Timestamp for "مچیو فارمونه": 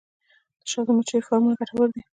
0.97-1.55